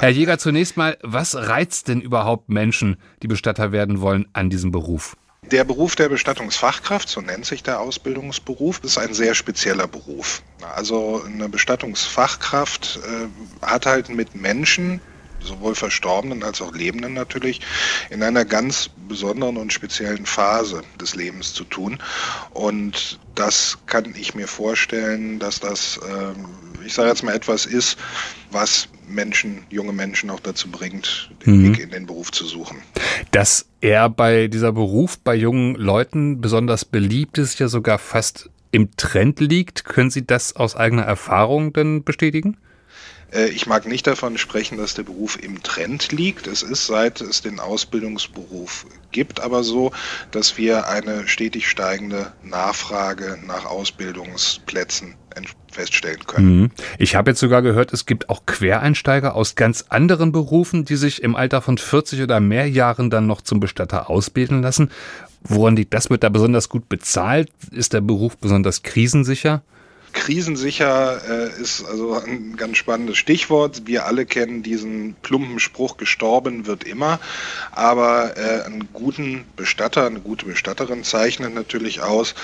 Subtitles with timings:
[0.00, 4.70] Herr Jäger, zunächst mal, was reizt denn überhaupt Menschen, die Bestatter werden wollen, an diesem
[4.70, 5.16] Beruf?
[5.50, 10.42] Der Beruf der Bestattungsfachkraft, so nennt sich der Ausbildungsberuf, ist ein sehr spezieller Beruf.
[10.74, 15.00] Also eine Bestattungsfachkraft äh, hat halt mit Menschen,
[15.46, 17.60] sowohl Verstorbenen als auch Lebenden natürlich,
[18.10, 21.98] in einer ganz besonderen und speziellen Phase des Lebens zu tun.
[22.50, 27.98] Und das kann ich mir vorstellen, dass das, äh, ich sage jetzt mal, etwas ist,
[28.50, 31.68] was Menschen, junge Menschen auch dazu bringt, den mhm.
[31.68, 32.78] Weg in den Beruf zu suchen.
[33.30, 38.96] Dass er bei dieser Beruf bei jungen Leuten besonders beliebt ist, ja sogar fast im
[38.96, 39.84] Trend liegt.
[39.84, 42.56] Können Sie das aus eigener Erfahrung denn bestätigen?
[43.36, 46.46] Äh, ich mag nicht davon sprechen, dass der Beruf im Trend liegt.
[46.46, 49.92] Es ist, seit es den Ausbildungsberuf gibt, aber so,
[50.30, 55.14] dass wir eine stetig steigende Nachfrage nach Ausbildungsplätzen
[55.70, 56.60] feststellen können.
[56.60, 56.70] Mhm.
[56.98, 61.22] Ich habe jetzt sogar gehört, es gibt auch Quereinsteiger aus ganz anderen Berufen, die sich
[61.22, 64.90] im Alter von 40 oder mehr Jahren dann noch zum Bestatter ausbilden lassen.
[65.42, 66.08] Woran liegt das?
[66.08, 67.50] Wird da besonders gut bezahlt?
[67.70, 69.62] Ist der Beruf besonders krisensicher?
[70.26, 73.82] Krisensicher äh, ist also ein ganz spannendes Stichwort.
[73.84, 77.20] Wir alle kennen diesen plumpen Spruch, gestorben wird immer.
[77.70, 82.34] Aber äh, einen guten Bestatter, eine gute Bestatterin zeichnet natürlich aus,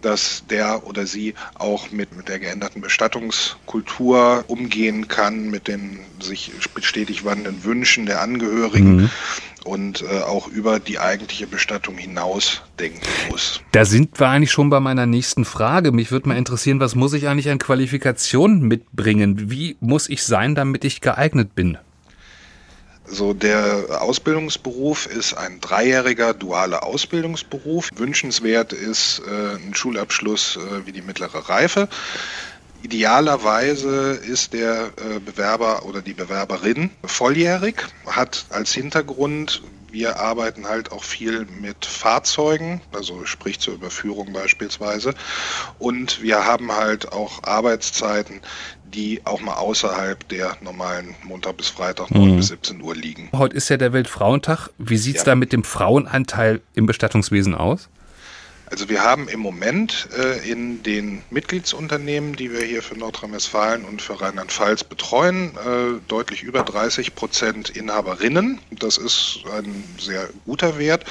[0.00, 6.52] dass der oder sie auch mit, mit der geänderten Bestattungskultur umgehen kann, mit den sich
[6.82, 8.96] stetig wandelnden Wünschen der Angehörigen.
[8.96, 9.10] Mhm
[9.64, 13.60] und äh, auch über die eigentliche Bestattung hinaus denken muss.
[13.72, 15.92] Da sind wir eigentlich schon bei meiner nächsten Frage.
[15.92, 19.50] Mich würde mal interessieren, was muss ich eigentlich an Qualifikationen mitbringen?
[19.50, 21.78] Wie muss ich sein, damit ich geeignet bin?
[23.06, 27.90] So, der Ausbildungsberuf ist ein dreijähriger dualer Ausbildungsberuf.
[27.96, 31.88] Wünschenswert ist äh, ein Schulabschluss äh, wie die mittlere Reife.
[32.84, 40.92] Idealerweise ist der äh, Bewerber oder die Bewerberin volljährig, hat als Hintergrund, wir arbeiten halt
[40.92, 45.14] auch viel mit Fahrzeugen, also sprich zur Überführung beispielsweise.
[45.78, 48.40] Und wir haben halt auch Arbeitszeiten,
[48.84, 52.36] die auch mal außerhalb der normalen Montag bis Freitag 9 mhm.
[52.36, 53.30] bis 17 Uhr liegen.
[53.32, 54.68] Heute ist ja der Weltfrauentag.
[54.76, 55.26] Wie sieht es ja.
[55.26, 57.88] da mit dem Frauenanteil im Bestattungswesen aus?
[58.74, 64.02] Also wir haben im Moment äh, in den Mitgliedsunternehmen, die wir hier für Nordrhein-Westfalen und
[64.02, 68.58] für Rheinland-Pfalz betreuen, äh, deutlich über 30 Prozent Inhaberinnen.
[68.72, 71.04] Das ist ein sehr guter Wert.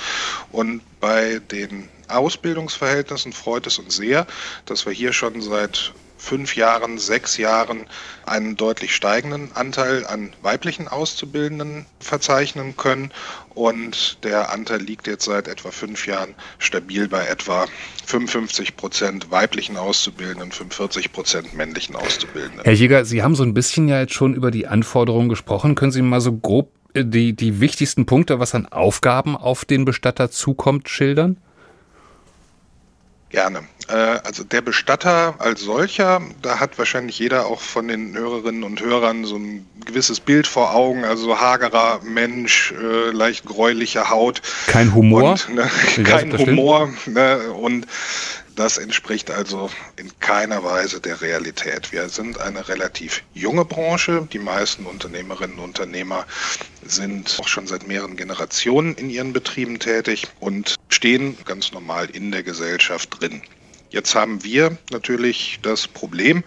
[0.51, 4.27] Und bei den Ausbildungsverhältnissen freut es uns sehr,
[4.65, 7.85] dass wir hier schon seit fünf Jahren, sechs Jahren
[8.25, 13.11] einen deutlich steigenden Anteil an weiblichen Auszubildenden verzeichnen können.
[13.53, 17.65] Und der Anteil liegt jetzt seit etwa fünf Jahren stabil bei etwa
[18.05, 22.63] 55 Prozent weiblichen Auszubildenden, 45 Prozent männlichen Auszubildenden.
[22.63, 25.75] Herr Jäger, Sie haben so ein bisschen ja jetzt schon über die Anforderungen gesprochen.
[25.75, 29.85] Können Sie mal so grob äh, die, die wichtigsten Punkte, was an Aufgaben auf den
[29.85, 31.37] Bestatter zukommt, schildern?
[33.29, 33.63] Gerne.
[33.87, 38.81] Äh, also der Bestatter als solcher, da hat wahrscheinlich jeder auch von den Hörerinnen und
[38.81, 44.41] Hörern so ein gewisses Bild vor Augen, also so hagerer Mensch, äh, leicht gräuliche Haut.
[44.67, 45.31] Kein Humor?
[45.31, 45.69] Und, ne,
[46.03, 46.89] kein Humor.
[47.05, 47.87] Ne, und
[48.55, 51.91] das entspricht also in keiner Weise der Realität.
[51.91, 54.27] Wir sind eine relativ junge Branche.
[54.31, 56.25] Die meisten Unternehmerinnen und Unternehmer
[56.85, 62.31] sind auch schon seit mehreren Generationen in ihren Betrieben tätig und stehen ganz normal in
[62.31, 63.41] der Gesellschaft drin.
[63.93, 66.43] Jetzt haben wir natürlich das Problem,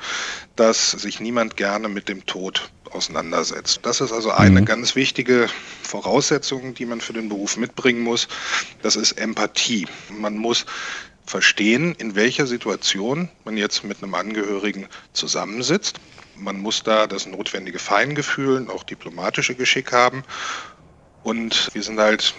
[0.56, 3.78] dass sich niemand gerne mit dem Tod auseinandersetzt.
[3.84, 4.64] Das ist also eine mhm.
[4.64, 5.46] ganz wichtige
[5.80, 8.26] Voraussetzung, die man für den Beruf mitbringen muss.
[8.82, 9.86] Das ist Empathie.
[10.10, 10.66] Man muss
[11.24, 16.00] verstehen, in welcher Situation man jetzt mit einem Angehörigen zusammensitzt.
[16.34, 20.24] Man muss da das notwendige Feingefühl und auch diplomatische Geschick haben.
[21.22, 22.34] Und wir sind halt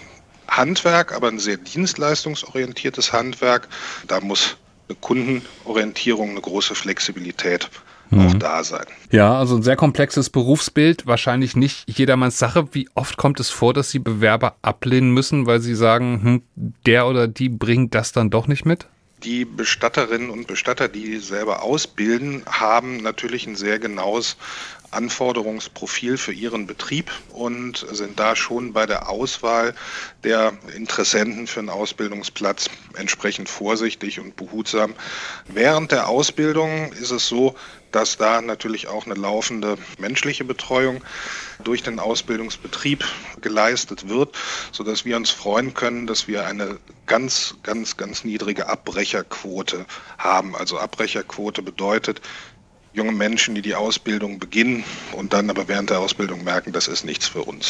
[0.48, 3.68] Handwerk, aber ein sehr dienstleistungsorientiertes Handwerk.
[4.06, 4.58] Da muss
[4.88, 7.70] eine Kundenorientierung, eine große Flexibilität
[8.10, 8.26] mhm.
[8.26, 8.86] auch da sein.
[9.10, 12.68] Ja, also ein sehr komplexes Berufsbild, wahrscheinlich nicht jedermanns Sache.
[12.72, 16.42] Wie oft kommt es vor, dass Sie Bewerber ablehnen müssen, weil sie sagen, hm,
[16.86, 18.86] der oder die bringt das dann doch nicht mit?
[19.24, 24.36] Die Bestatterinnen und Bestatter, die selber ausbilden, haben natürlich ein sehr genaues
[24.90, 29.74] Anforderungsprofil für ihren Betrieb und sind da schon bei der Auswahl
[30.24, 34.94] der Interessenten für einen Ausbildungsplatz entsprechend vorsichtig und behutsam.
[35.46, 37.54] Während der Ausbildung ist es so,
[37.92, 41.02] dass da natürlich auch eine laufende menschliche Betreuung
[41.64, 43.04] durch den Ausbildungsbetrieb
[43.40, 44.36] geleistet wird,
[44.72, 49.86] sodass wir uns freuen können, dass wir eine ganz, ganz, ganz niedrige Abbrecherquote
[50.18, 50.54] haben.
[50.54, 52.20] Also Abbrecherquote bedeutet,
[52.92, 57.04] junge Menschen, die die Ausbildung beginnen und dann aber während der Ausbildung merken, das ist
[57.04, 57.66] nichts für uns.